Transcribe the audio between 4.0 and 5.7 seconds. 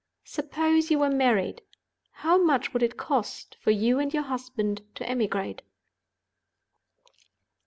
your husband to emigrate?"